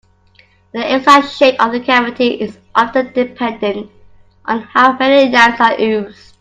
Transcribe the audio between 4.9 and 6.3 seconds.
many lamps are used.